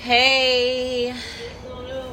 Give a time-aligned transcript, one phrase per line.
[0.00, 1.12] Hey,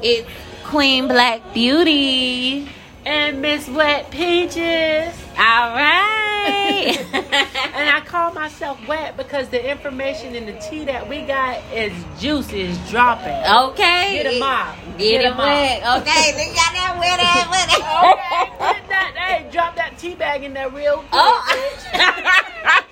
[0.01, 0.27] it's
[0.63, 2.67] Queen Black Beauty.
[3.05, 5.13] and Miss Wet Peaches.
[5.37, 6.97] All right.
[7.75, 11.91] And I call myself wet because the information in the tea that we got is
[12.19, 13.35] juicy, is dropping.
[13.69, 14.23] okay.
[14.23, 14.75] Get 'em up.
[14.97, 15.37] Get, Get up.
[15.37, 16.01] wet.
[16.01, 17.83] Okay, they got that wet ass it.
[17.83, 21.43] Okay, get that, hey, drop that tea bag in there real oh.
[21.49, 22.01] quick.
[22.01, 22.81] Oh.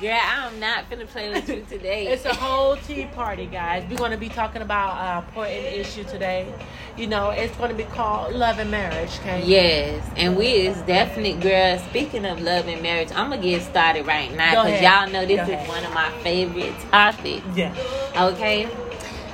[0.00, 2.06] Girl, I'm not finna play with you today.
[2.06, 3.84] It's a whole tea party, guys.
[3.90, 6.50] We're to be talking about an important issue today.
[6.96, 9.44] You know, it's to be called love and marriage, okay?
[9.44, 11.78] Yes, and we is definite, girl.
[11.90, 15.36] Speaking of love and marriage, I'm gonna get started right now because y'all know this
[15.36, 15.68] Go is ahead.
[15.68, 17.44] one of my favorite topics.
[17.54, 17.74] Yeah.
[18.16, 18.70] Okay,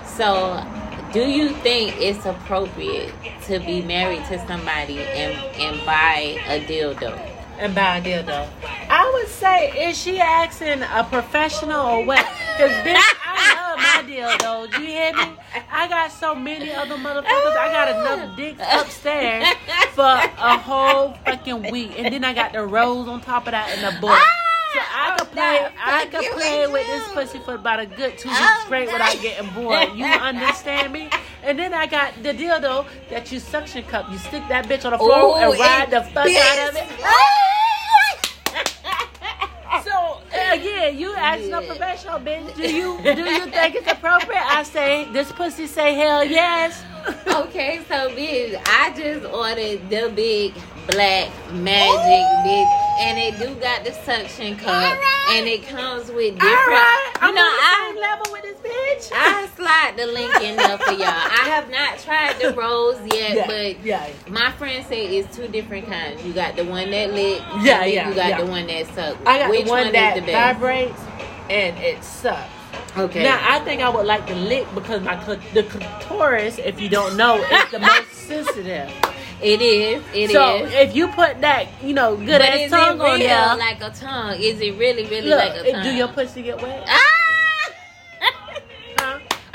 [0.04, 0.66] so
[1.12, 3.14] do you think it's appropriate
[3.45, 7.35] to be married to somebody and and buy a dildo?
[7.59, 8.48] And buy a dildo.
[8.91, 12.19] I would say, is she asking a professional or what?
[12.56, 14.79] Because, bitch, I love my dildos.
[14.79, 15.37] You hear me?
[15.73, 17.57] I got so many other motherfuckers.
[17.57, 19.46] I got enough dicks upstairs
[19.93, 21.93] for a whole fucking week.
[21.98, 24.18] And then I got the rose on top of that and the book.
[24.74, 28.29] So I could play, I could play with this pussy for about a good two
[28.29, 29.96] weeks Oh, straight without getting bored.
[29.96, 31.09] You understand me?
[31.46, 34.10] And then I got the dildo that you suction cup.
[34.10, 36.86] You stick that bitch on the floor and ride the fuck out of it.
[39.68, 39.92] Oh, so
[40.38, 41.66] uh, again, you asking a Yeah.
[41.66, 44.40] professional bitch, do you do you think it's appropriate?
[44.46, 46.82] I say this pussy say hell yes.
[47.26, 50.54] Okay, so bitch, I just ordered the big
[50.88, 54.98] black magic bitch, and it do got the suction cup,
[55.30, 56.44] and it comes with different.
[56.44, 58.58] Alright, You I'm know, on the I same level with this
[58.96, 59.10] bitch.
[59.14, 61.06] I slide the link in there for y'all.
[61.06, 64.08] I have not tried the rose yet, yeah, but yeah.
[64.28, 66.25] my friend say it's two different kinds.
[66.25, 68.41] You got the one that lit, Yeah, and yeah, You got yeah.
[68.42, 69.19] the one that sucks.
[69.26, 70.58] I got Which the one, one that is the best?
[70.60, 71.00] vibrates
[71.50, 72.50] and it sucks.
[72.97, 73.22] Okay.
[73.22, 76.88] Now I think I would like the lick because my clit- the clitoris, if you
[76.88, 78.90] don't know, is the most sensitive.
[79.42, 80.02] it is.
[80.14, 80.32] It is.
[80.32, 83.82] so if you put that, you know, good but ass is tongue on there, like
[83.82, 84.40] a tongue?
[84.40, 85.82] Is it really, really look, like a tongue?
[85.82, 86.84] do your pussy get wet?
[86.88, 87.16] Ah!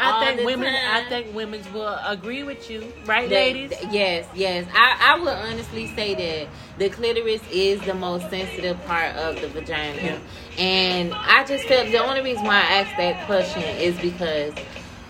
[0.02, 0.74] I think women.
[0.74, 3.72] I think women will agree with you, right, That- ladies?
[3.92, 4.66] Yes, yes.
[4.74, 9.48] I, I would honestly say that the clitoris is the most sensitive part of the
[9.50, 10.02] vagina.
[10.02, 10.18] Yeah.
[10.58, 14.54] And I just feel the only reason why I asked that question is because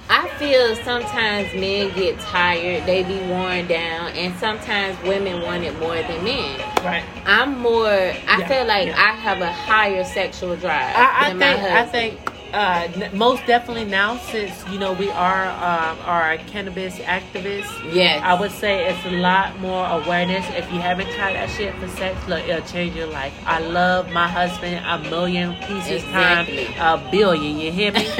[0.09, 5.77] I feel sometimes men get tired, they be worn down, and sometimes women want it
[5.79, 6.59] more than men.
[6.83, 7.03] Right.
[7.25, 8.97] I'm more, I Yeah, feel like yeah.
[9.01, 10.93] I have a higher sexual drive.
[10.97, 11.61] I, I than think.
[11.61, 12.19] my I think.
[12.53, 18.21] Uh, most definitely now, since you know we are um, are cannabis activists, Yes.
[18.23, 20.45] I would say it's a lot more awareness.
[20.49, 23.33] If you haven't tried that shit for sex, look, it'll change your life.
[23.45, 26.65] I love my husband a million pieces Exactly.
[26.73, 27.57] times a billion.
[27.57, 28.07] You hear me?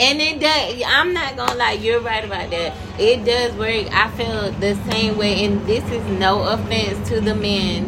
[0.00, 0.82] And it does.
[0.86, 1.72] I'm not gonna lie.
[1.72, 2.74] You're right about that.
[2.98, 3.86] It does work.
[3.94, 5.44] I feel the same way.
[5.44, 7.84] And this is no offense to the men.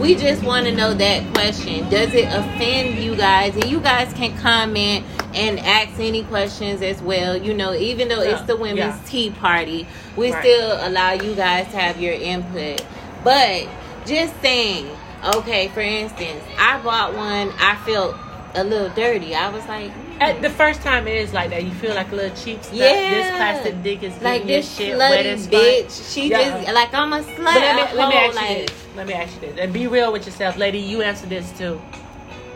[0.00, 1.88] We just want to know that question.
[1.88, 3.54] Does it offend you guys?
[3.54, 7.36] And you guys can comment and ask any questions as well.
[7.36, 9.00] You know, even though it's the women's yeah.
[9.06, 9.86] tea party,
[10.16, 10.42] we Right.
[10.42, 12.84] still allow you guys to have your input.
[13.24, 13.68] But
[14.04, 14.88] just saying,
[15.34, 17.50] okay, for instance, I bought one.
[17.58, 18.16] I felt
[18.56, 19.34] a little dirty.
[19.34, 19.90] I was like,
[20.20, 21.64] At the first time it is like that.
[21.64, 22.74] You feel like a little cheap stuff.
[22.76, 23.10] Yeah.
[23.10, 26.12] This plastic dick is like this shit wet as bitch.
[26.12, 26.62] She Yeah.
[26.62, 27.36] just like I'm a slut.
[27.36, 28.86] But let me, let me ask you like, this.
[28.96, 29.58] Let me ask you this.
[29.58, 30.78] And be real with yourself, lady.
[30.78, 31.80] You answer this too.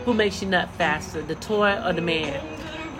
[0.05, 2.41] Who makes you nut faster, the toy or the man?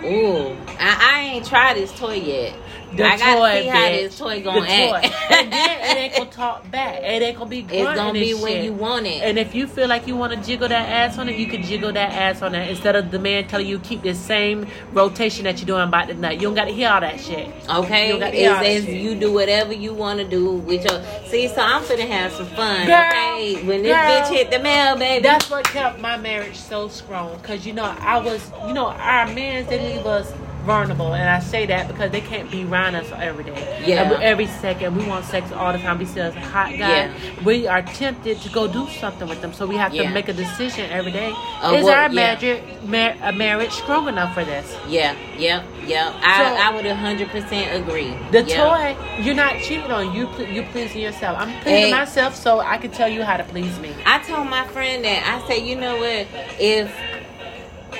[0.03, 2.55] Ooh, I, I ain't tried this toy yet.
[2.95, 4.01] The I gotta toy, see how bitch.
[4.01, 5.05] this toy The gonna act.
[5.05, 5.35] toy.
[5.35, 7.01] and then it ain't gonna talk back.
[7.01, 8.63] It ain't gonna be it's gonna be and when shit.
[8.65, 9.23] you want it.
[9.23, 11.63] And if you feel like you want to jiggle that ass on it, you can
[11.63, 15.45] jiggle that ass on it instead of the man telling you keep the same rotation
[15.45, 16.35] that you're doing about the nut.
[16.35, 17.47] You don't got to hear all that shit.
[17.69, 19.01] Okay, You got- it's yeah, as shit.
[19.01, 21.01] you do whatever you want to do with your.
[21.27, 22.87] See, so I'm finna have some fun.
[22.87, 24.09] Girl, okay, when this girl.
[24.09, 25.23] bitch hit the mail, baby.
[25.23, 27.39] That's what kept my marriage so strong.
[27.41, 30.31] Cause you know, I was, you know, our men they leave us
[30.61, 33.83] vulnerable, and I say that because they can't be around us every day.
[33.85, 34.03] Yeah.
[34.03, 35.97] Every, every second, we want sex all the time.
[35.99, 36.77] We see us hot guy.
[36.77, 37.13] Yeah.
[37.43, 40.03] We are tempted to go do something with them, so we have Yeah.
[40.03, 41.33] to make a decision every day.
[41.61, 44.75] Of Is what- our marriage, mar- a marriage strong enough for this?
[44.87, 46.13] yeah, yeah, yeah.
[46.23, 48.13] I, So- I would 100 percent agree.
[48.31, 50.29] The toy, you're not cheating on you.
[50.45, 51.37] You pleasing yourself.
[51.39, 51.91] I'm pleasing Hey.
[51.91, 53.93] myself, so I can tell you how to please me.
[54.05, 56.27] I told my friend that I said, you know what,
[56.59, 56.91] if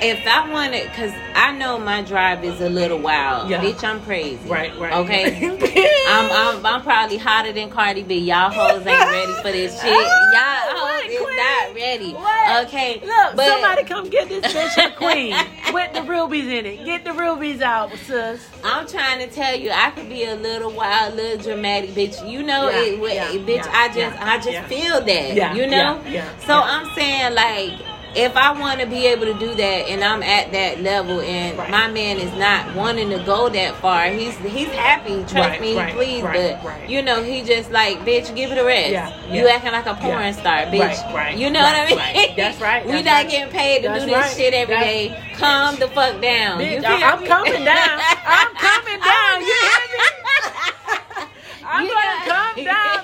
[0.02, 3.62] if I wanted, cause I know my drive is a little wild, Yeah.
[3.62, 3.82] bitch.
[3.84, 4.38] I'm crazy.
[4.48, 4.92] Right, right.
[4.92, 5.48] Okay.
[6.08, 8.18] I'm, I'm I'm probably hotter than Cardi B.
[8.18, 9.92] Y'all hoes ain't ready for this shit.
[9.92, 12.12] Oh, Y'all Oh, hoes is not ready.
[12.12, 12.66] What?
[12.66, 12.94] Okay.
[13.04, 15.34] Look, but somebody come get this bitch a queen
[15.74, 16.84] with the rubies in it.
[16.84, 18.44] Get the rubies out, sis.
[18.64, 22.28] I'm trying to tell you, I could be a little wild, little dramatic, bitch.
[22.28, 23.28] You know Yeah, it, it- yeah,
[23.62, 23.68] bitch.
[23.72, 25.56] I just, I just feel that.
[25.56, 26.00] You know.
[26.04, 26.54] yeah, yeah, so.
[26.54, 27.91] I'm saying like.
[28.14, 31.56] If I want to be able to do that, and I'm at that level, and
[31.56, 31.70] Right.
[31.70, 35.20] my man is not wanting to go that far, he's he's happy.
[35.24, 36.22] Trust Right, me, right, please.
[36.22, 38.90] but you know, he just like, bitch, give it a rest.
[38.90, 40.32] Yeah, You acting like a porn Yeah.
[40.32, 40.80] star, bitch.
[41.06, 41.96] Right, right, You know what I mean?
[41.98, 42.34] right.
[42.36, 43.30] That's right, we that's not right.
[43.30, 45.34] getting paid to That's do this shit every That's- day.
[45.38, 46.60] Calm the fuck down.
[46.60, 48.00] Bitch, I'm coming down.
[48.26, 49.40] I'm coming down.
[49.40, 51.24] You hear me?
[51.64, 52.54] I'm You gonna done.
[52.54, 52.98] come down,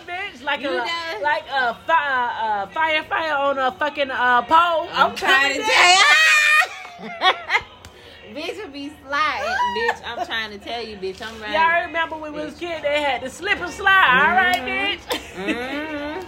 [0.48, 1.22] like You a done.
[1.22, 4.88] like a fi- uh, firefighter on a fucking uh, pole.
[4.92, 7.10] I'm, I'm, trying to tell you.
[8.34, 9.56] bitch will be sliding.
[9.76, 11.20] bitch, I'm trying to tell you, bitch.
[11.20, 11.52] I'm right.
[11.52, 12.82] Y'all remember when we was kids?
[12.82, 14.08] They had the slip and slide.
[14.08, 14.98] All right, Mhm.
[14.98, 15.04] bitch.
[16.22, 16.24] hmm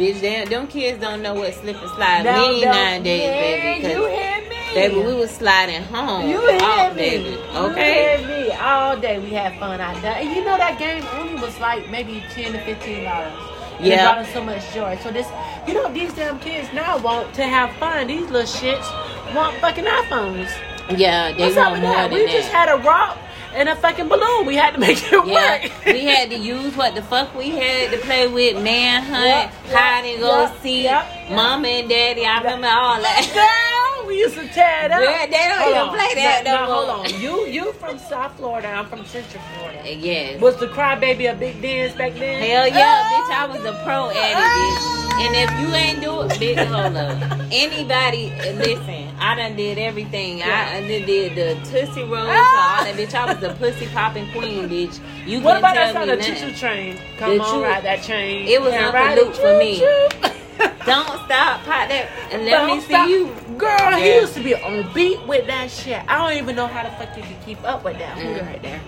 [0.00, 3.88] Bitch, them, them kids don't know what slip and slide No, mean no, nowadays, baby.
[3.88, 4.55] You hear me?
[4.76, 6.28] Baby, we was sliding home.
[6.28, 6.94] You Oh, me?
[6.94, 7.38] baby.
[7.54, 8.20] Okay.
[8.20, 8.52] You hear me?
[8.52, 10.14] All day we had fun out there.
[10.16, 13.32] And you know that game only was like maybe ten to fifteen dollars.
[13.80, 14.04] It Yeah.
[14.12, 14.98] brought us so much joy.
[15.02, 15.26] So this,
[15.66, 18.06] you know, these damn kids now want to have fun.
[18.06, 18.86] These little shits
[19.34, 20.48] want fucking iPhones.
[20.96, 22.10] Yeah, they What's want more that?
[22.10, 22.32] than We that.
[22.32, 23.18] just had a rock
[23.54, 24.46] and a fucking balloon.
[24.46, 25.72] We had to make it yeah, work.
[25.86, 29.74] we had to use what the fuck we had to play with manhunt, Yep, yep,
[29.74, 32.24] hide and go yep, seek, yep, mama and daddy.
[32.24, 33.72] I remember all that.
[34.06, 35.00] Girl, we used to tear it up.
[35.00, 35.94] Girl, they don't Hold even on.
[35.94, 36.74] play that No, no no, more.
[36.96, 37.20] hold on.
[37.20, 38.68] You you from South Florida.
[38.68, 39.80] I'm from Central Florida.
[39.80, 40.40] Uh, yes.
[40.40, 42.42] Was the crybaby a big dance back then?
[42.42, 43.34] Hell yeah, oh, bitch!
[43.36, 44.92] I was a pro at it, bitch.
[45.18, 47.16] And if you ain't do it, bitch, hold up.
[47.52, 50.42] Anybody, uh, listen, I done did everything.
[50.42, 52.82] I, I done did the Tootsie Rolls, all ah!
[52.84, 53.14] that, bitch.
[53.14, 55.00] I was the pussy popping queen, bitch.
[55.26, 56.50] You What couldn't about that tell song, me the Choo.
[56.52, 56.98] Choo Train?
[57.18, 58.46] Come The on, choo- ride that train.
[58.46, 59.80] It was And Uncle ride it Luke for me.
[60.58, 60.72] choo-choo.
[60.86, 63.08] Don't stop, pop that, and let Don't me see stop.
[63.08, 63.34] you.
[63.58, 66.02] Girl, he used to be on beat with that shit.
[66.08, 68.16] I don't even know how the fuck you can keep up with that.
[68.18, 68.46] Who Mm.
[68.46, 68.80] right there?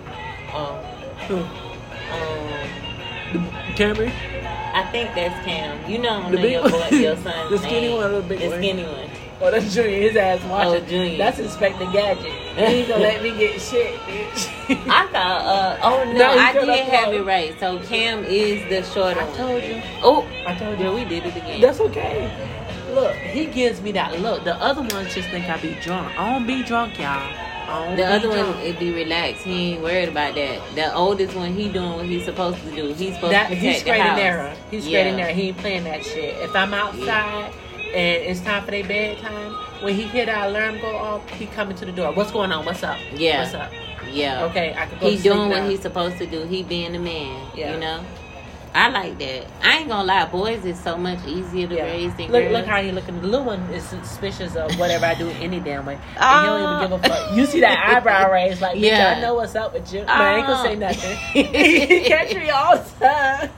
[0.54, 0.76] Um,
[1.26, 1.36] Who?
[2.12, 4.12] um, Camry?
[4.74, 5.90] I think that's Cam.
[5.90, 6.70] You know, I don't The know big your, one.
[6.70, 7.96] boy, your son's The skinny name.
[7.96, 8.58] one or the big the one?
[8.58, 9.10] skinny one.
[9.40, 10.00] Oh, that's Junior.
[10.00, 10.82] His ass watching.
[10.84, 11.18] Oh, Junior.
[11.18, 12.32] That's Inspector Gadget.
[12.66, 14.49] He gonna let me get shit, bitch.
[14.88, 17.58] I thought, uh, oh no, No, I did have it right.
[17.60, 19.81] So Cam is the shorter I told you.
[20.02, 20.94] Oh, I told yeah, you.
[20.94, 21.60] we did it again.
[21.60, 22.31] That's okay.
[22.94, 24.44] Look, he gives me that look.
[24.44, 26.19] The other ones just think I be drunk.
[26.19, 27.96] I don't be drunk, y'all.
[27.96, 28.64] The other one, drunk.
[28.64, 29.43] it be relaxed.
[29.44, 30.61] He ain't worried about that.
[30.75, 32.94] The oldest one, he doing what he's supposed to do.
[32.94, 34.08] He's supposed That to he's protect the straight house.
[34.08, 34.56] and narrow.
[34.70, 35.34] He's straight and narrow.
[35.34, 36.34] He ain't playing that shit.
[36.38, 37.52] If I'm outside
[37.94, 39.52] and it's time for their bedtime,
[39.82, 42.12] when he hear that alarm go off, he coming to the door.
[42.12, 42.64] What's going on?
[42.64, 42.99] What's up?
[43.12, 43.43] Yeah.
[43.43, 43.73] What's up?
[44.11, 44.44] Yeah.
[44.44, 45.11] Okay, I can go.
[45.11, 46.43] He sleep doing what he's supposed to do.
[46.44, 47.46] He being a man.
[47.55, 47.75] Yeah.
[47.75, 48.05] You know?
[48.75, 49.46] I like that.
[49.62, 51.82] I ain't gonna lie, boys is so much easier to Yeah.
[51.85, 52.52] raise than Look, girls.
[52.52, 53.20] look how he looking.
[53.20, 55.94] The little one is suspicious of whatever I do any damn way.
[55.94, 56.58] And he Oh.
[56.58, 57.37] don't even give a fuck.
[57.37, 58.61] You see that eyebrow raise?
[58.61, 59.14] Like, yeah.
[59.17, 60.00] I know what's up with you.
[60.00, 60.79] Man, I ain't gonna say Oh.
[60.79, 61.17] nothing.
[61.17, 63.50] he catch me all time.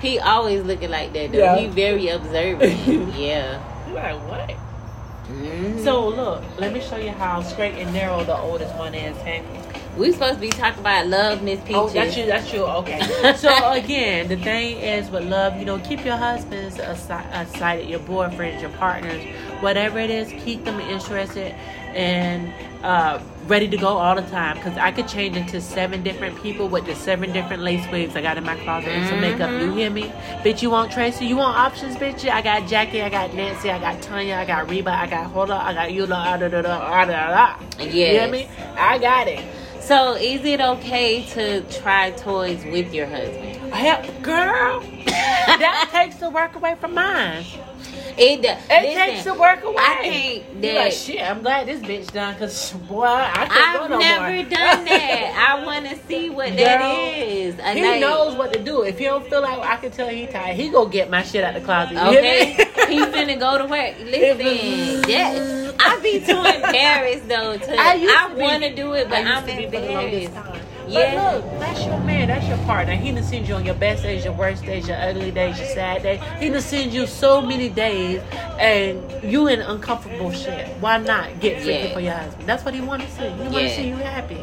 [0.00, 1.38] He always looking like that though.
[1.38, 1.58] Yeah.
[1.58, 2.78] He very observant.
[3.16, 3.62] yeah.
[3.86, 4.56] I'm like, what?
[5.30, 5.84] Mhm.
[5.84, 9.46] So look, let me show you how straight and narrow the oldest one is, Tammy.
[9.96, 11.76] we supposed to be talking about love, Miss Peaches.
[11.76, 12.26] Oh, that's you.
[12.26, 12.64] That's you.
[12.64, 13.00] Okay.
[13.36, 18.00] so again, the thing is with love, you know, keep your husbands aside, aside your
[18.00, 19.22] boyfriends, your partners,
[19.60, 21.54] whatever it is, keep them interested
[21.94, 22.52] and
[22.84, 24.56] uh, ready to go all the time.
[24.56, 28.22] Because I could change into seven different people with the seven different lace waves I
[28.22, 29.50] got in my closet and some makeup.
[29.50, 30.04] You hear me,
[30.44, 30.62] bitch?
[30.62, 31.26] You want Tracy?
[31.26, 32.28] You want options, bitch?
[32.28, 35.56] I got Jackie, I got Nancy, I got Tanya, I got Reba, I got Hola,
[35.56, 37.56] I got Yula, ah, da da da ah, da da.
[37.56, 37.84] da.
[37.84, 38.48] You hear me?
[38.76, 39.44] I got it.
[39.80, 43.72] So, is it okay to try toys with your husband?
[44.22, 47.44] Girl, that takes the work away from mine.
[48.18, 48.58] It does.
[48.70, 49.76] It Listen, takes the work away.
[49.78, 51.20] I think that like shit.
[51.22, 54.42] I'm glad this bitch done, cause boy, I can't I've go no never more.
[54.44, 55.56] done that.
[55.58, 57.58] I want to see what that Girl, is.
[57.58, 58.82] And He like, knows what to do.
[58.82, 61.44] If he don't feel like I can tell he tired, he go get my shit
[61.44, 61.94] out the closet.
[61.94, 62.52] You Okay,
[62.88, 63.94] he finna go to work.
[64.00, 67.56] Listen, that I be too embarrassed though.
[67.56, 70.34] To I I, want to do it, but I'm to be for the embarrassed.
[70.90, 71.14] Yeah.
[71.32, 72.28] But look, that's your man.
[72.28, 72.94] That's your partner.
[72.94, 75.68] He done send you on your best days, your worst days, your ugly days, your
[75.68, 76.20] sad days.
[76.38, 78.20] He done send you so many days,
[78.58, 80.68] and you in uncomfortable shit.
[80.80, 81.94] Why not get freaking Yeah.
[81.94, 82.46] for your husband?
[82.48, 83.22] That's what he want to see.
[83.28, 83.76] He want to Yeah.
[83.76, 84.38] see you happy.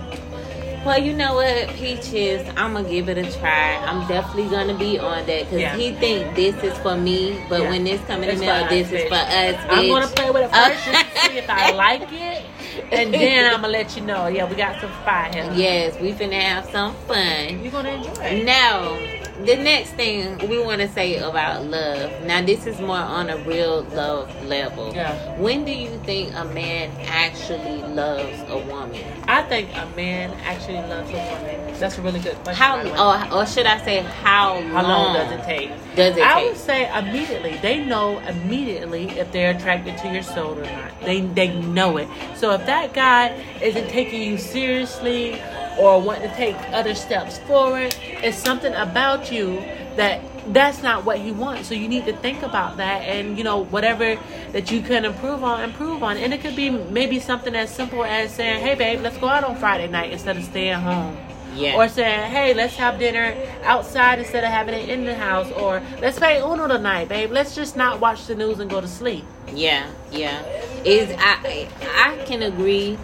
[0.85, 3.75] Well, you know what, Peaches, I'm gonna give it a try.
[3.75, 5.75] I'm definitely gonna be on that because Yeah.
[5.75, 7.69] he think this is for me, but Yeah.
[7.69, 9.55] when oh, this coming in the mail, this is for us.
[9.69, 12.41] I'm gonna play with it first just to see if I like it,
[12.91, 14.27] and then I'm gonna let you know.
[14.27, 15.51] Yeah, we got some fire here.
[15.53, 17.61] Yes, we finna have some fun.
[17.61, 18.45] You're gonna enjoy it.
[18.45, 18.97] Now,
[19.45, 22.23] the next thing we want to say about love.
[22.25, 24.93] Now, this is more on a real love level.
[24.93, 25.37] Yeah.
[25.39, 29.03] When do you think a man actually loves a woman?
[29.27, 31.73] I think a man actually loves a woman.
[31.79, 32.55] That's a really good question.
[32.55, 33.29] How, by the way.
[33.31, 35.69] or, or should I say, how long, long does it take?
[35.95, 36.49] Does it I take?
[36.49, 37.57] would say immediately.
[37.61, 40.99] They know immediately if they're attracted to your soul or not.
[41.01, 42.07] They they know it.
[42.35, 43.29] So if that guy
[43.61, 45.39] isn't taking you seriously
[45.79, 49.63] or wanting to take other steps forward, it's something about you
[49.95, 50.21] that
[50.53, 51.67] that's not what he wants.
[51.67, 54.17] So you need to think about that and you know whatever
[54.53, 56.17] that you can improve on, improve on.
[56.17, 59.43] And it could be maybe something as simple as saying, "Hey babe, let's go out
[59.43, 61.17] on Friday night instead of staying home."
[61.55, 61.75] Yeah.
[61.75, 65.51] Or saying, hey, let's have dinner outside instead of having it in the house.
[65.53, 67.31] Or let's play Uno tonight, babe.
[67.31, 69.25] Let's just not watch the news and go to sleep.
[69.51, 70.43] Yeah, yeah.
[70.85, 72.99] Is I I can agree.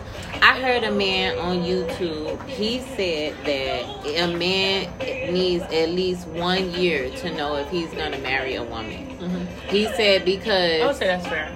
[0.46, 2.46] I heard a man on YouTube.
[2.48, 4.92] He said that a man
[5.34, 9.08] needs at least one year to know if he's gonna marry a woman.
[9.20, 9.70] Mm-hmm.
[9.70, 11.50] He said because I would say that's fair.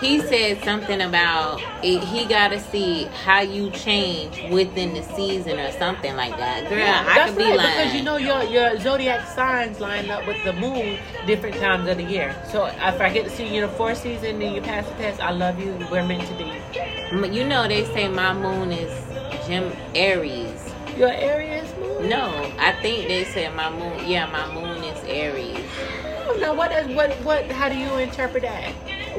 [0.00, 5.70] he said something about it, he gotta see how you change within the season or
[5.72, 6.66] something like that.
[6.70, 7.76] Girl, I that's could be right, lying.
[7.76, 11.98] because you know your your zodiac signs line up with the moon different times of
[11.98, 12.34] the year.
[12.50, 14.94] So if I get to see you in the fourth season, then you pass the
[14.94, 15.20] test.
[15.20, 15.76] I love you.
[15.90, 16.50] We're meant to be.
[17.12, 18.90] You know they say my moon is
[19.46, 20.74] Gem Aries.
[20.96, 22.08] Your Aries moon.
[22.08, 24.08] No, I think they said my moon.
[24.08, 25.58] Yeah, my moon is Aries.
[26.26, 27.44] Oh, now what is what what?
[27.52, 28.72] How do you interpret that?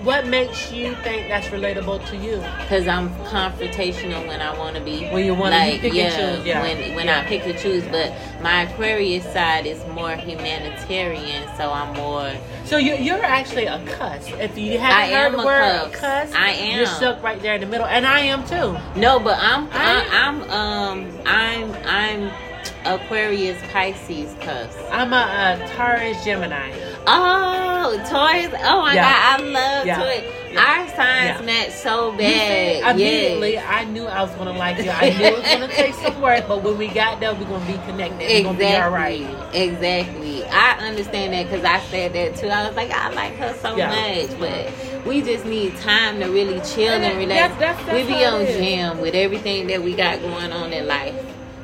[0.03, 2.37] What makes you think that's relatable to you?
[2.67, 5.05] Cause I'm confrontational when I want to be.
[5.07, 6.61] When you you like, pick and yeah, choose, yeah.
[6.61, 7.19] When when Yeah.
[7.21, 12.31] I pick and choose, but my Aquarius side is more humanitarian, so I'm more.
[12.65, 14.27] So you, you're actually a cuss.
[14.39, 15.99] If you haven't I heard am the a word cuss.
[16.01, 16.77] cuss, I am.
[16.77, 18.77] You're stuck right there in the middle, and I am too.
[18.99, 22.31] No, but I'm I I'm um I'm I'm
[22.85, 24.75] Aquarius Pisces cuss.
[24.91, 25.15] I'm a,
[25.63, 26.71] a Taurus Gemini.
[27.07, 28.47] Oh, Taurus!
[28.63, 29.37] Oh my Yeah.
[29.37, 29.95] god, I love Yeah.
[29.97, 30.21] Taurus.
[30.51, 30.59] Yeah.
[30.61, 31.41] Our signs Yeah.
[31.45, 32.17] match so bad.
[32.17, 33.65] see, immediately, Yes.
[33.69, 34.89] I knew I was gonna like you.
[34.89, 37.65] I knew it was gonna take some work, but when we got there, we're gonna
[37.65, 38.19] be connected.
[38.29, 39.21] We're gonna be all right.
[39.53, 40.39] Exactly.
[40.39, 40.43] Exactly.
[40.45, 42.47] I understand that because I said that too.
[42.47, 46.59] I was like, I like her so much, but we just need time to really
[46.61, 47.55] chill And and relax.
[47.59, 51.13] that's- that's- we be on jam with everything that we got going on in life.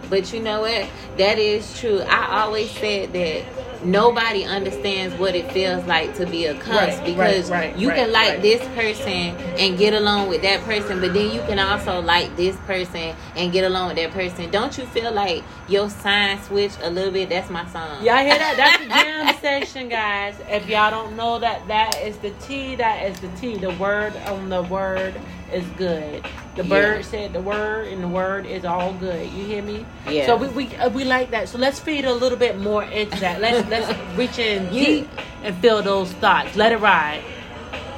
[0.10, 0.84] But you know what?
[1.18, 2.02] That is true.
[2.02, 3.44] I always said that
[3.84, 7.90] nobody understands what it feels like to be a cuss Right, because right, right, you
[7.90, 12.02] can like this person and get along with that person, but then you can also
[12.02, 14.50] like this person and get along with that person.
[14.52, 17.30] Don't you feel like your sign switch a little bit?
[17.30, 18.04] That's my song.
[18.04, 18.56] Y'all hear that?
[18.58, 20.36] That's the jam section, guys.
[20.48, 22.76] If y'all don't know that, that is the T.
[22.76, 23.58] That is the T.
[23.58, 25.20] The word on the word
[25.52, 26.26] is good.
[26.55, 26.70] The Yeah.
[26.70, 29.29] bird said the word, and the word is all good.
[29.31, 29.86] You hear me?
[30.10, 30.25] Yeah.
[30.25, 31.48] So we we, uh, we like that.
[31.50, 33.39] So let's feed a little bit more into that.
[33.39, 35.10] Let's let's reach in You- deep
[35.43, 36.55] and feel those thoughts.
[36.58, 37.24] Let it ride.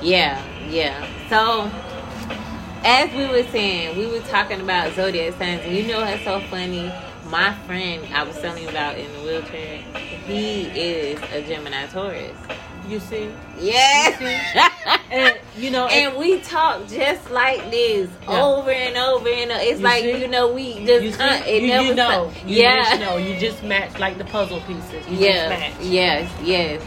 [0.02, 1.08] Yeah, yeah.
[1.30, 1.72] So,
[2.84, 6.40] as we were saying, we were talking about zodiac signs, and you know what's so
[6.52, 6.92] funny?
[7.30, 9.78] My friend I was telling you about in the wheelchair,
[10.28, 12.38] he is a Gemini Taurus.
[12.88, 13.30] You see?
[13.58, 14.20] Yes.
[15.12, 18.44] And you know, and we talk just like this Yeah.
[18.44, 19.60] over and over and over.
[19.62, 20.20] It's You like see?
[20.22, 23.00] you know we just you, see, uh, it you, never you know, you yeah just
[23.02, 25.08] know, you just match like the puzzle pieces.
[25.08, 26.82] You yeah yes yes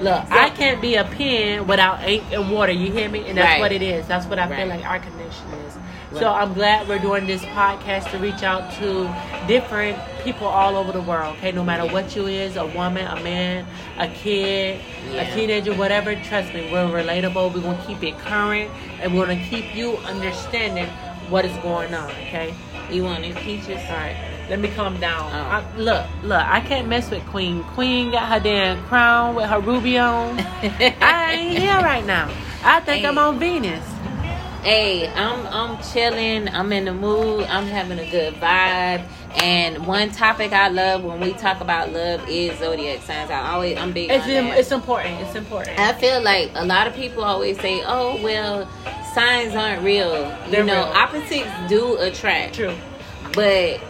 [0.00, 2.70] Look, I can't be a pen without ink and water.
[2.70, 3.26] You hear me?
[3.28, 3.60] And that's Right.
[3.60, 4.06] what it is.
[4.06, 5.77] That's what I feel like our connection is.
[6.10, 6.20] Right.
[6.20, 9.14] So I'm glad we're doing this podcast to reach out to
[9.46, 11.36] different people all over the world.
[11.36, 13.66] Okay, no matter what you is, a woman, a man,
[13.98, 14.80] a kid,
[15.12, 15.22] Yeah.
[15.22, 16.14] a teenager, whatever.
[16.14, 17.52] Trust me, we're relatable.
[17.54, 20.86] We're gonna keep it current, and we're gonna keep you understanding
[21.28, 22.10] what is going on.
[22.26, 22.54] Okay.
[22.90, 24.16] you wanted peaches All right,
[24.48, 25.30] let me calm down.
[25.30, 25.36] Oh.
[25.36, 27.62] I, look, look, I can't mess with Queen.
[27.74, 30.38] Queen got her damn crown with her ruby on.
[31.02, 32.30] I ain't here right now.
[32.64, 33.84] I think I'm on Venus.
[34.62, 36.48] Hey, I'm I'm chilling.
[36.48, 37.44] I'm in the mood.
[37.44, 39.04] I'm having a good vibe.
[39.40, 43.30] And one topic I love when we talk about love is zodiac signs.
[43.30, 45.20] I always I'm big It's on im- it's important.
[45.20, 45.78] It's important.
[45.78, 48.68] I feel like a lot of people always say, "Oh, well,
[49.14, 50.12] signs aren't real."
[50.46, 50.92] You They're know, real.
[50.92, 52.54] opposites do attract.
[52.56, 52.74] True.
[53.34, 53.80] But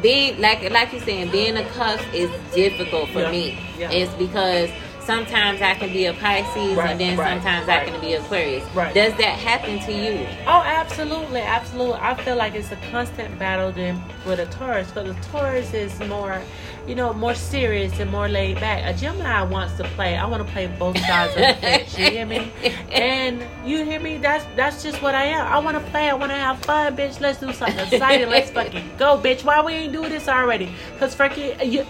[0.00, 3.30] being like like you're saying, being a cuss is difficult for Yeah.
[3.30, 3.58] me.
[3.76, 3.90] Yeah.
[3.90, 4.70] It's because
[5.06, 7.82] sometimes I can be a Pisces Right, and then right, sometimes right.
[7.82, 8.64] I can be Aquarius.
[8.74, 8.92] Right.
[8.92, 10.26] Does that happen to you?
[10.46, 11.94] Oh, absolutely, absolutely.
[12.00, 15.98] I feel like it's a constant battle than with a Taurus, because the Taurus is
[16.00, 16.42] more,
[16.88, 18.82] you know, more serious and more laid back.
[18.84, 20.16] A Gemini wants to play.
[20.16, 21.96] I want to play both sides of the fence.
[21.96, 22.50] You hear me?
[22.90, 24.18] And you hear me?
[24.18, 25.46] That's that's just what I am.
[25.46, 26.10] I want to play.
[26.10, 27.20] I want to have fun, bitch.
[27.20, 28.28] Let's do something exciting.
[28.28, 29.44] Let's fucking go, bitch.
[29.44, 30.72] Why we ain't do this already?
[30.98, 31.86] Cause fucking you,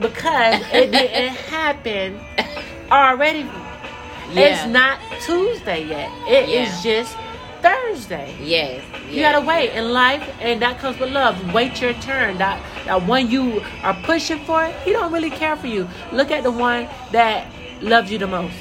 [0.00, 2.18] because it didn't happen
[2.90, 3.46] already.
[4.32, 6.10] It's not Tuesday yet.
[6.28, 7.00] It is Yeah.
[7.00, 7.16] just
[7.62, 8.36] Thursday.
[8.40, 8.82] Yes.
[9.10, 11.52] You gotta wait in life, and that comes with love.
[11.52, 12.38] Wait your turn.
[12.38, 15.88] That that one you are pushing for, he don't really care for you.
[16.12, 17.46] Look at the one that
[17.82, 18.54] loves you the most,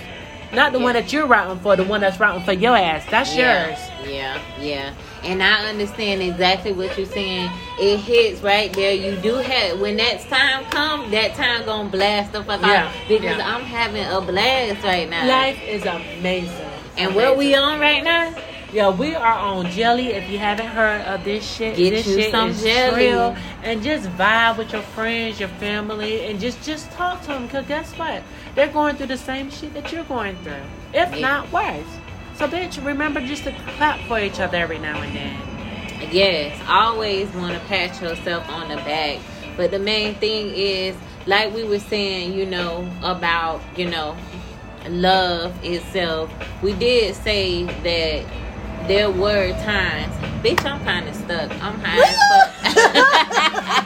[0.53, 1.75] not the one that you're routing for.
[1.75, 3.05] The one that's routing for your ass.
[3.11, 3.79] That's yeah, yours.
[4.11, 4.93] Yeah, yeah.
[5.23, 7.49] And I understand exactly what you're saying.
[7.79, 8.93] It hits right there.
[8.93, 12.93] You do have when that time come, that time gonna blast the fuck Yeah, out
[13.07, 13.55] because yeah.
[13.55, 15.27] I'm having a blast right now.
[15.27, 16.65] Life is amazing.
[16.97, 18.33] and what we on right now?
[18.71, 20.09] Yeah, we are on jelly.
[20.09, 23.07] If you haven't heard of this shit, Get this you shit some jelly.
[23.07, 23.35] real.
[23.63, 27.49] And just vibe with your friends, your family, and just just talk to them.
[27.49, 28.21] Cause guess what?
[28.55, 30.61] They're going through the same shit that you're going through,
[30.93, 31.19] if Yeah.
[31.19, 31.83] not worse.
[32.39, 36.09] So bitch, remember just to clap for each other every now and then.
[36.09, 39.19] Yes, always want to pat yourself on the back.
[39.57, 44.15] But the main thing is, like we were saying, you know, about, you know,
[44.87, 46.31] love itself.
[46.63, 51.51] We did say that there were times, bitch, I'm kind of stuck.
[51.61, 53.75] I'm high as fuck.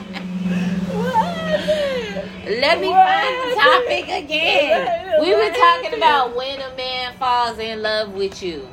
[2.64, 5.22] Let me find the topic again.
[5.22, 8.70] We were talking about when a man falls in love with you.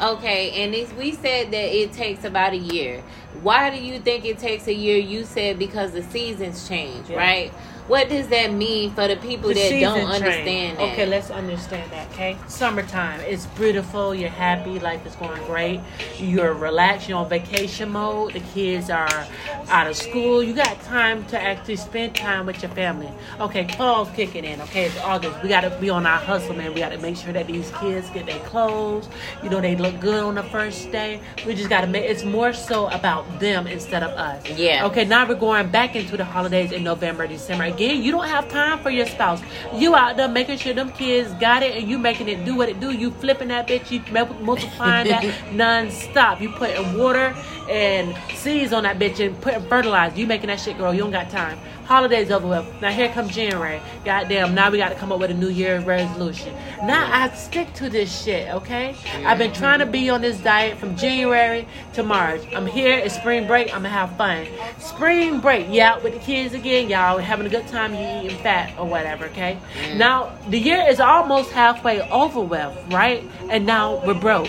[0.00, 3.02] Okay, and it's, we said that it takes about a year.
[3.42, 4.96] Why do you think it takes a year?
[4.96, 7.18] You said because the seasons change, Yeah.
[7.18, 7.52] right?
[7.86, 10.92] What does that mean for the people The that don't understand that?
[10.92, 12.10] Okay, let's understand that.
[12.12, 13.20] Okay, summertime.
[13.20, 14.14] It's beautiful.
[14.14, 14.78] You're happy.
[14.78, 15.80] Life is going great.
[16.18, 17.10] You're relaxed.
[17.10, 18.32] You're on vacation mode.
[18.32, 19.26] The kids are
[19.68, 20.42] out of school.
[20.42, 23.10] You got time to actually spend time with your family.
[23.38, 24.62] Okay, fall's kicking in.
[24.62, 25.42] Okay, it's August.
[25.42, 26.72] We got to be on our hustle, man.
[26.72, 29.10] We got to make sure that these kids get their clothes.
[29.42, 31.20] You know, they look good on the first day.
[31.46, 32.04] We just got to make.
[32.04, 34.48] It's more so about them instead of us.
[34.48, 34.86] Yeah.
[34.86, 37.73] Okay, now we're going back into the holidays in November, December.
[37.74, 39.42] Again, you don't have time for your spouse.
[39.74, 42.68] You out there making sure them kids got it and you making it do what
[42.68, 42.92] it do.
[42.92, 44.00] You flipping that bitch, you
[44.40, 46.40] multiplying that non-stop.
[46.40, 47.34] You putting water
[47.68, 50.16] and seeds on that bitch and putting fertilizer.
[50.16, 50.92] You making that shit grow.
[50.92, 51.58] You don't got time.
[51.84, 52.66] Holidays over with.
[52.80, 53.80] Now here comes January.
[54.04, 56.54] Goddamn, now we got to come up with a New Year's resolution.
[56.82, 58.96] Now I stick to this shit, okay?
[59.24, 62.40] I've been trying to be on this diet from January to March.
[62.54, 62.96] I'm here.
[62.98, 63.68] It's spring break.
[63.68, 64.46] I'm gonna have fun.
[64.78, 65.68] Spring break.
[65.68, 66.88] You out with the kids again.
[66.88, 67.94] Y'all having a good time.
[67.94, 69.58] You eating fat or whatever, okay?
[69.74, 69.96] Mm.
[69.96, 73.22] Now the year is almost halfway over with, right?
[73.50, 74.48] And now we're broke.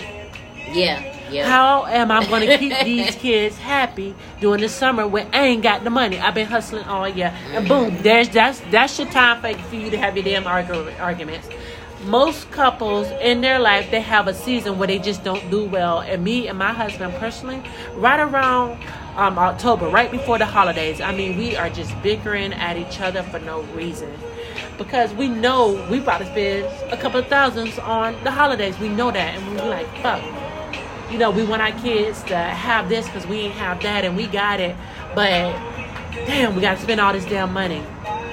[0.72, 1.48] yeah, yeah.
[1.48, 5.62] How am I going to keep these kids happy during the summer when I ain't
[5.62, 6.18] got the money?
[6.18, 9.90] I've been hustling all year, and boom, there's that's that's your time for, for you
[9.90, 11.48] to have your damn argu- arguments.
[12.04, 16.00] Most couples in their life they have a season where they just don't do well,
[16.00, 17.62] and me and my husband personally,
[17.94, 18.82] right around
[19.16, 23.22] um, October, right before the holidays, I mean, we are just bickering at each other
[23.22, 24.12] for no reason.
[24.78, 28.78] Because we know we about to spend a couple of thousands on the holidays.
[28.78, 29.38] We know that.
[29.38, 30.22] And we're like, fuck
[31.10, 34.16] you know, we want our kids to have this because we ain't have that and
[34.16, 34.76] we got it.
[35.14, 35.52] But
[36.26, 37.82] damn, we got to spend all this damn money.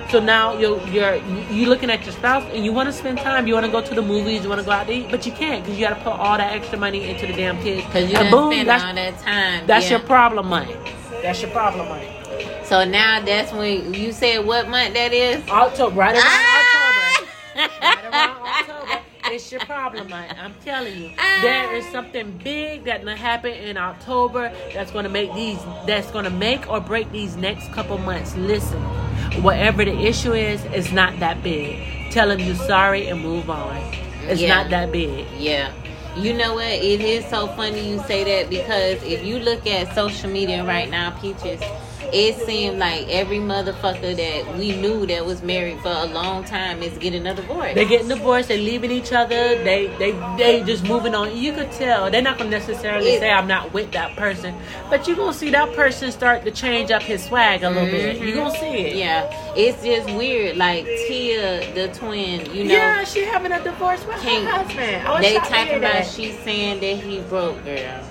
[0.10, 3.48] So now you're you're you looking at your spouse and you want to spend time.
[3.48, 4.44] You want to go to the movies.
[4.44, 6.14] You want to go out to eat, but you can't because you got to put
[6.14, 7.86] all that extra money into the damn kids.
[7.88, 9.66] Because you and boom, spent that's all that time.
[9.68, 9.98] that's yeah.
[9.98, 10.76] your problem money.
[11.24, 12.10] That's your problem money.
[12.64, 15.48] So now that's when you said what month that is?
[15.50, 17.18] October, right around Ah!
[17.56, 17.70] October.
[17.82, 18.73] right around October.
[19.34, 20.36] It's your problem, man.
[20.40, 21.40] I'm telling you, Ah.
[21.42, 26.30] there is something big that gonna happen in October that's gonna make these, that's gonna
[26.30, 28.36] make or break these next couple months.
[28.38, 28.80] Listen,
[29.42, 32.12] whatever the issue is, it's not that big.
[32.12, 33.76] Tell them you're sorry and move on.
[34.28, 34.56] It's Yeah.
[34.56, 35.26] not that big.
[35.40, 35.70] Yeah.
[36.16, 36.68] You know what?
[36.68, 40.92] It is so funny you say that because if you look at social media right
[40.92, 41.60] now, Peaches,
[42.14, 46.84] it seemed like every motherfucker that we knew that was married for a long time
[46.84, 47.74] is getting a divorce.
[47.74, 48.50] They're getting divorced.
[48.50, 49.36] They're leaving each other.
[49.64, 51.36] They they they just moving on.
[51.36, 54.54] You could tell they're not gonna necessarily It- say I'm not with that person,
[54.90, 58.18] but you gonna see that person start to change up his swag a little bit.
[58.20, 58.96] You gonna see it.
[58.96, 60.58] yeah, it's just weird.
[60.58, 65.24] Like Tia, the twin, you know, yeah, she having a divorce with her husband.
[65.24, 66.08] They talking about that.
[66.08, 68.04] she's saying that he broke, girl.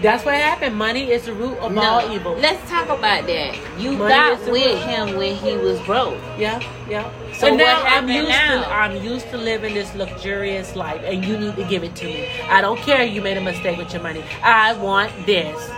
[0.00, 0.76] That's what happened.
[0.76, 2.34] Money is the root of all evil.
[2.34, 3.56] Let's talk about that.
[3.78, 6.18] You Money got with him when he was broke.
[6.38, 7.10] Yeah, yeah.
[7.32, 8.62] So now I'm used now?
[8.62, 12.04] to I'm used to living this luxurious life, and you need to give it to
[12.04, 12.28] me.
[12.48, 14.24] I don't care you made a mistake with your money.
[14.42, 15.70] I want this.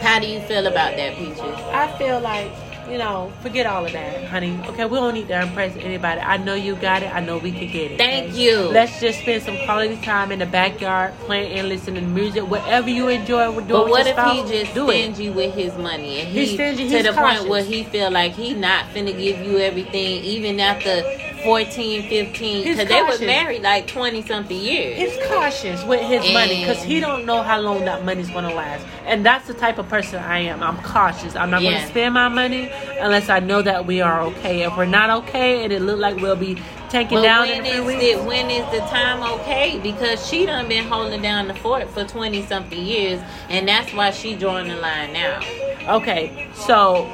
[0.00, 1.40] How do you feel about that, Peaches?
[1.40, 2.52] I feel like
[2.90, 4.58] you know, forget all of that, honey.
[4.68, 6.20] Okay, we don't need to impress anybody.
[6.20, 7.14] I know you got it.
[7.14, 7.98] I know we can get it.
[7.98, 8.42] Thank okay?
[8.42, 8.58] you.
[8.68, 12.90] Let's just spend some quality time in the backyard, playing and listening to music, whatever
[12.90, 13.52] you enjoy.
[13.52, 15.14] Doing But what if he just do it.
[15.14, 17.38] stingy with his money and He's he stingy, to he's the cautious.
[17.40, 21.02] point where he feel like he not finna give you everything even after
[21.42, 23.20] 14, 15 because they was cautious.
[23.26, 24.96] married like 20 something years.
[24.98, 28.84] He's cautious with his money because he don't know how long that money's gonna last,
[29.06, 30.62] and that's the type of person I am.
[30.62, 31.34] I'm cautious.
[31.36, 31.72] I'm not Yeah.
[31.72, 34.62] gonna spend my money unless I know that we are okay.
[34.62, 36.56] If we're not okay, and it look like we'll be
[36.88, 39.78] taken But down when in a few is weeks, it, when is the time okay?
[39.82, 44.10] Because she done been holding down the fort for 20 something years and that's why
[44.10, 45.40] she drawing the line now.
[45.88, 47.08] Okay, so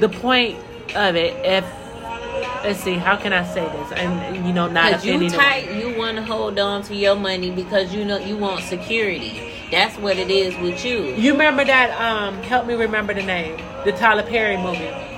[0.00, 0.56] the point
[0.96, 1.64] of it, if
[2.64, 5.96] let's see, how can I say this, and you know, not Cause you tight, you
[5.98, 9.52] want to hold on to your money because you know you want security.
[9.70, 11.14] That's what it is with you.
[11.14, 11.98] You remember that?
[12.00, 15.09] Um, help me remember the name, the Tyler Perry movie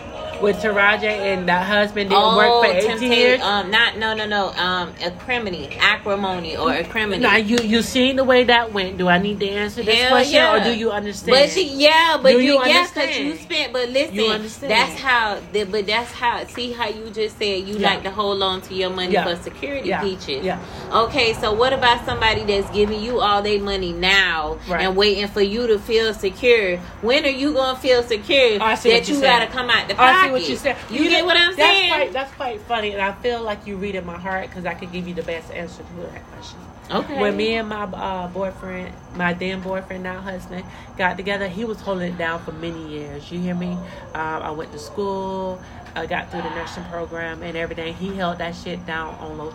[0.42, 3.40] with Taraji and that husband didn't work for 18 temptation- years.
[3.42, 4.48] Oh, Um, not no no no.
[4.50, 7.18] Um, acrimony, acrimony, or acrimony.
[7.22, 8.98] Now you you seen the way that went.
[8.98, 10.54] Do I need to answer this Hell question, yeah.
[10.56, 11.36] or do you understand?
[11.38, 13.72] But she, yeah, but Do you, you yeah, cause you spent.
[13.72, 14.70] But listen, You understand.
[14.72, 15.38] that's how.
[15.52, 16.44] The, but that's how.
[16.46, 17.90] See how you just said you Yeah.
[17.90, 19.24] like to hold on to your money Yeah.
[19.24, 20.02] for security, Yeah.
[20.02, 20.44] peaches.
[20.44, 20.58] Yeah.
[20.92, 24.82] Okay, so what about somebody that's giving you all their money now Right.
[24.82, 26.78] and waiting for you to feel secure?
[27.00, 30.31] When are you gonna feel secure that you you're gotta come out the pocket?
[30.32, 30.76] What you said.
[30.90, 31.88] You, get what I'm that's saying?
[31.92, 34.74] Quite, that's quite funny, and I feel like you read in my heart because I
[34.74, 36.58] could give you the best answer to that question.
[36.90, 37.20] okay.
[37.20, 40.64] When me and my uh, boyfriend, my then boyfriend, now husband,
[40.98, 43.30] got together, he was holding it down for many years.
[43.30, 43.72] You hear me?
[44.14, 45.60] Um, I went to school.
[45.94, 47.92] I got through the nursing program and everything.
[47.94, 49.54] He held that shit down on lo-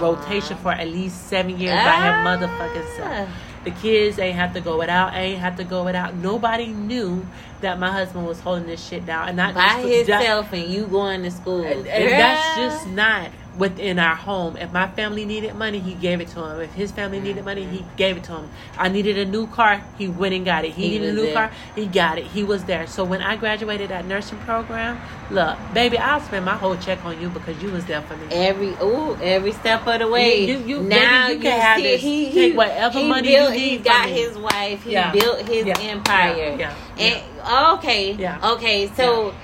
[0.00, 2.24] rotation for at least seven years by his Ah.
[2.26, 3.28] motherfucking self.
[3.64, 5.14] The kids ain't have to go without.
[5.14, 6.14] Ain't have to go without.
[6.14, 7.26] Nobody knew
[7.60, 10.64] that my husband was holding this shit down, and not by just that- himself and
[10.72, 11.64] you going to school.
[11.64, 14.56] and, and that's just not within our home.
[14.56, 16.60] If my family needed money, he gave it to him.
[16.60, 17.96] If his family needed money, he mm-hmm.
[17.96, 18.50] gave it to him.
[18.78, 20.72] I needed a new car, he went and got it.
[20.72, 21.34] He, He needed a new there.
[21.34, 22.26] car, he got it.
[22.26, 22.86] He was there.
[22.86, 27.20] So when I graduated that nursing program, look, baby, I'll spend my whole check on
[27.20, 28.26] you because you was there for me.
[28.30, 30.46] Every ooh, every step of the way.
[30.46, 32.00] You- you- now baby, you can have see this.
[32.00, 34.12] he Take he whatever he money you need He got me.
[34.12, 34.82] his wife.
[34.84, 35.12] He Yeah.
[35.12, 35.78] built his Yeah.
[35.80, 36.56] empire.
[36.58, 36.74] Yeah.
[36.96, 37.04] Yeah.
[37.04, 38.50] And okay, Yeah.
[38.52, 38.86] okay.
[38.96, 39.34] So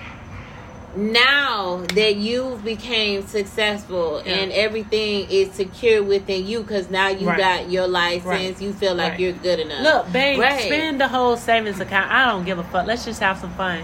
[0.96, 4.32] now that you've became successful Yeah.
[4.34, 7.38] and everything is secure within you, because now you Right.
[7.38, 8.60] got your license, Right.
[8.60, 9.20] you feel like Right.
[9.20, 9.82] you're good enough.
[9.82, 12.10] Look, babe, spend the whole savings account.
[12.10, 12.86] I don't give a fuck.
[12.86, 13.80] Let's just have some fun.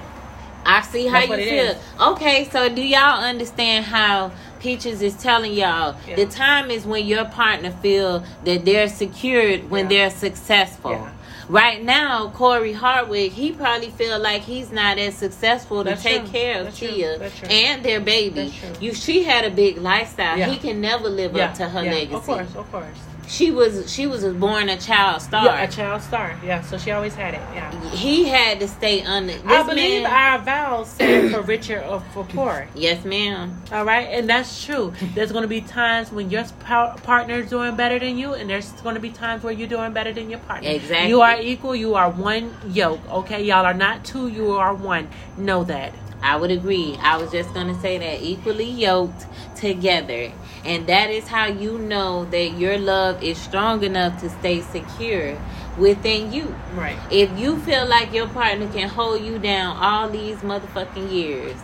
[0.65, 1.65] I see how That's you feel.
[1.71, 1.77] is.
[2.01, 6.17] Okay, so do y'all understand how Peaches is telling y'all Yeah.
[6.17, 10.09] the time is when your partner feel that they're secured when Yeah.
[10.09, 11.09] they're successful.
[11.51, 16.21] Right now, Cory Hardrict, he probably feel like he's not as successful to That's take
[16.23, 16.31] true.
[16.31, 18.55] care of That's and their baby.
[18.81, 20.39] You, she had a big lifestyle.
[20.39, 20.49] Yeah.
[20.49, 22.15] He can never live Yeah, up to her yeah, legacy.
[22.15, 22.87] Of course, of course.
[23.31, 25.45] She was she was born a child star.
[25.45, 26.37] Yeah, a child star.
[26.45, 27.41] Yeah, so she always had it.
[27.55, 27.71] Yeah.
[27.91, 29.33] he had to stay under.
[29.35, 32.67] This I believe man, our vows stand for richer or for poor.
[32.75, 33.63] yes, ma'am.
[33.71, 34.93] All right, and that's true.
[35.15, 38.97] There's going to be times when your partner's doing better than you, and there's going
[38.97, 40.69] to be times where you're doing better than your partner.
[40.69, 41.09] Exactly.
[41.09, 41.77] You are equal.
[41.77, 43.01] You are one yoke.
[43.09, 44.27] Okay, y'all are not two.
[44.27, 45.09] You are one.
[45.37, 45.95] Know that.
[46.23, 46.97] I would agree.
[47.01, 50.33] I was just going to say that equally yoked together.
[50.65, 55.41] And that is how you know that your love is strong enough to stay secure
[55.79, 56.55] within you.
[56.75, 56.99] Right.
[57.11, 61.59] If you feel like your partner can hold you down all these motherfucking years,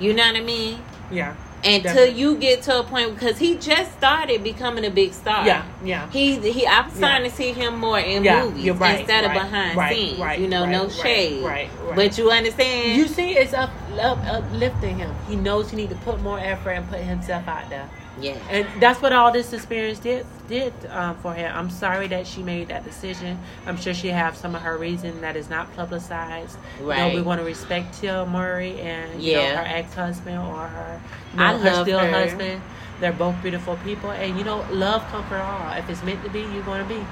[0.00, 0.80] you know what I mean?
[1.10, 1.36] Yeah.
[1.64, 5.46] Until you get to a point because he just started becoming a big star.
[5.46, 5.64] Yeah.
[5.82, 6.10] Yeah.
[6.10, 6.66] He he.
[6.66, 9.96] I'm starting to see him more in Yeah, movies right, instead right, of behind right,
[9.96, 10.18] scenes.
[10.18, 11.42] right, you know, no shade.
[11.44, 11.96] right, right.
[11.96, 12.98] But you understand?
[12.98, 15.14] You see, it's up, up uplifting him.
[15.28, 17.88] He knows he need to put more effort and put himself out there.
[18.20, 18.38] Yeah.
[18.50, 21.46] And that's what all this experience did did um, for her.
[21.46, 23.38] I'm sorry that she made that decision.
[23.66, 26.58] I'm sure she have some of her reason that is not publicized.
[26.78, 27.14] You know, Right.
[27.14, 29.50] we want to respect Tia Mowry and you Yeah.
[29.54, 31.00] know, her ex husband or her,
[31.36, 32.10] you I know, her love still her.
[32.10, 32.62] husband.
[33.00, 35.72] They're both beautiful people, and you know, love comfort all.
[35.76, 37.04] If it's meant to be, you're going to be.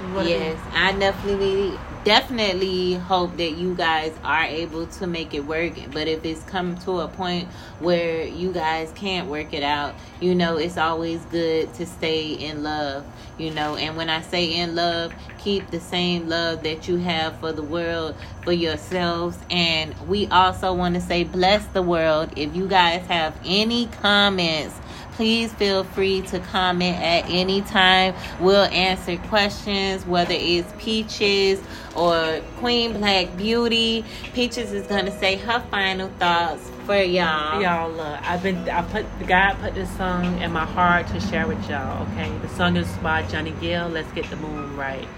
[0.00, 1.72] Yes, I definitely
[2.04, 5.74] definitely hope that you guys are able to make it work.
[5.92, 7.48] But if it's come to a point
[7.80, 12.62] where you guys can't work it out, you know, it's always good to stay in
[12.62, 13.04] love,
[13.38, 13.76] you know.
[13.76, 17.62] And when I say in love, keep the same love that you have for the
[17.62, 19.36] world, for yourselves.
[19.50, 22.30] And we also want to say bless the world.
[22.36, 24.78] If you guys have any comments,
[25.18, 28.14] please feel free to comment at any time.
[28.38, 31.60] We'll answer questions, whether it's Peaches
[31.96, 34.04] or Queen Black Beauty.
[34.32, 37.60] Peaches is gonna say her final thoughts for y'all.
[37.60, 41.48] Y'all, look, I've been, I put, God put this song in my heart to share
[41.48, 42.32] with y'all, okay?
[42.38, 45.08] The song is by Johnny Gill, Let's Get the Mood Right.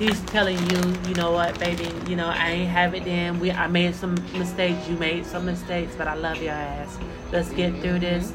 [0.00, 3.38] He's telling you, you know what, baby, you know, I ain't have it then.
[3.38, 6.98] We, I made some mistakes, you made some mistakes, but I love your ass.
[7.30, 8.32] Let's get through this.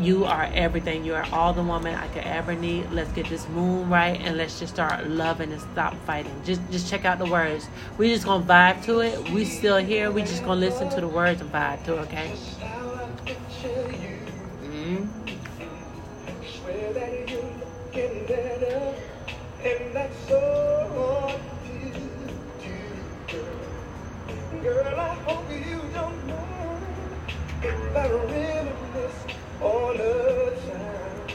[0.00, 1.04] You are everything.
[1.04, 2.90] You are all the woman I could ever need.
[2.90, 6.32] Let's get this moon right and let's just start loving and stop fighting.
[6.42, 7.68] Just just check out the words.
[7.98, 9.28] We just gonna vibe to it.
[9.28, 10.10] We still here.
[10.10, 12.32] We just gonna listen to the words and vibe to it, okay?
[14.64, 15.08] Mm.
[23.28, 23.44] Do.
[24.62, 26.84] Girl, I hope you don't mind
[27.62, 28.59] if I reminisce
[29.62, 31.28] on a time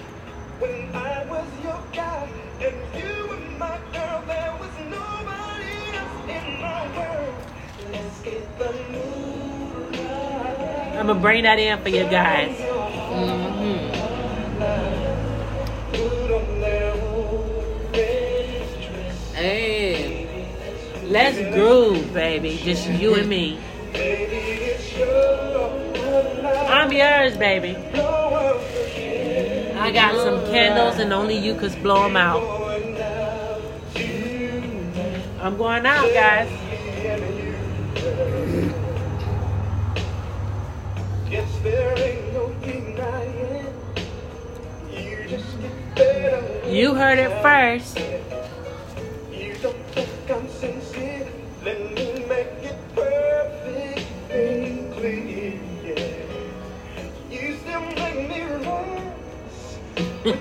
[0.60, 2.30] when I was your guy
[2.62, 4.24] and you were my girl.
[4.28, 7.36] There was nobody else in my world.
[7.92, 10.96] Let's get the mood right.
[11.00, 12.58] I'm gonna bring that in for you guys.
[12.60, 13.92] hmm
[15.92, 19.34] Put on their own best dress.
[19.34, 20.18] Hey.
[21.04, 22.58] Let's groove, baby.
[22.64, 23.60] Just you and me.
[26.68, 27.76] I'm yours, baby.
[29.78, 32.42] I got some candles and only you could blow them out.
[35.42, 36.50] I'm going out, guys.
[41.30, 43.74] Yes, there ain't no denying.
[44.92, 46.70] You just get better.
[46.70, 48.00] You heard it first.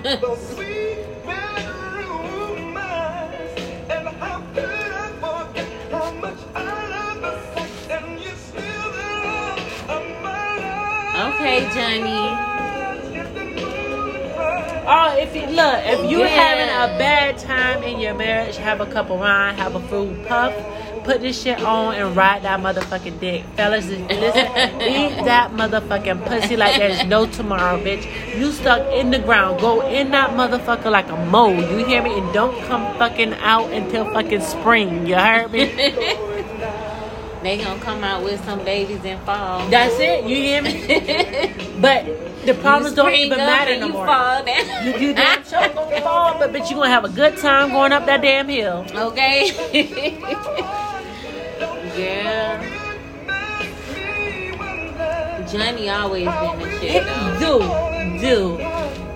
[0.05, 0.21] Okay,
[11.73, 12.21] Johnny.
[13.13, 14.83] Get the mood right.
[14.85, 16.27] Oh, if you look, if you Yeah.
[16.27, 20.27] having a bad time in your marriage, have a cup of wine, have a fruit
[20.27, 20.53] puff,
[21.05, 23.45] put this shit on and ride that motherfucking dick.
[23.55, 24.01] Fellas, listen,
[24.81, 28.05] eat that motherfucking pussy like there's no tomorrow, bitch.
[28.37, 29.61] You stuck in the ground.
[29.61, 31.53] Go in that motherfucker like a mole.
[31.53, 32.17] You hear me?
[32.17, 35.05] And don't come fucking out until fucking spring.
[35.05, 35.71] You heard me?
[37.45, 39.69] They gonna come out with some babies in fall.
[39.69, 40.23] That's it.
[40.23, 41.53] You hear me?
[41.79, 42.05] But
[42.43, 44.07] the problems don't even matter no you more.
[44.07, 44.85] fall down.
[44.87, 47.91] You, you damn sure gonna fall, but bitch, you gonna have a good time going
[47.91, 48.83] up that damn hill.
[48.95, 49.51] Okay.
[51.95, 52.59] Girl.
[55.51, 57.39] Johnny always been the shit though.
[57.39, 57.59] Do,
[58.19, 58.57] do,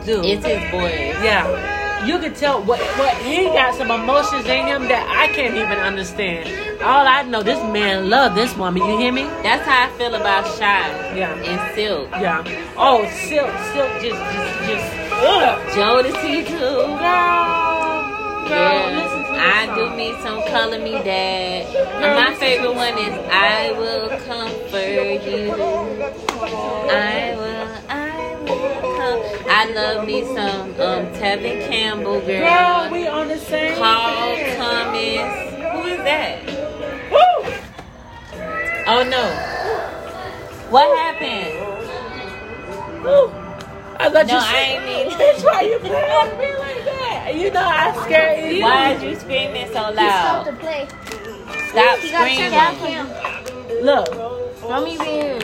[0.06, 0.28] do.
[0.28, 1.16] It's his voice.
[1.24, 2.06] yeah.
[2.06, 5.78] You can tell what what he got some emotions in him that I can't even
[5.80, 6.48] understand.
[6.82, 8.82] All I know, this man love this woman.
[8.86, 9.24] You hear me?
[9.44, 10.88] That's how I feel about Shai
[11.18, 11.34] Yeah.
[11.36, 12.10] and Silk.
[12.12, 12.42] Yeah.
[12.78, 14.94] Oh, silk, silk, just, just, just.
[15.20, 15.60] Ugh.
[15.76, 16.56] Jodeci too.
[16.58, 21.66] Girl, girl, listen to this I do me some Color Me Badd.
[22.04, 25.54] And my favorite one is I will comfort you.
[26.92, 29.22] I will, I will come.
[29.50, 32.90] I love me some um Tevin Campbell Girl, girl.
[32.92, 33.76] we on the same.
[33.78, 34.36] Carl.
[34.58, 35.30] Thomas.
[35.74, 36.46] Who is that?
[37.12, 37.54] Woo!
[38.88, 39.24] Oh no.
[40.70, 41.56] What happened?
[43.04, 43.32] Woo!
[44.02, 46.89] I thought No, you I said, ain't mean Bitch, why you playing me like that?
[47.34, 48.62] You know I scared you.
[48.64, 49.94] Why is you screaming so loud?
[49.96, 50.46] Stop loud?
[50.46, 50.88] to play.
[51.70, 53.06] Stop He got turned down screaming.
[53.06, 53.86] him.
[53.86, 55.40] Look, Mommy being